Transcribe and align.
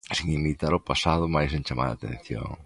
Sen 0.17 0.27
imitar 0.39 0.73
o 0.75 0.85
pasado 0.89 1.29
mais 1.35 1.49
sen 1.53 1.65
chamar 1.67 1.87
a 1.89 1.95
atención. 1.97 2.47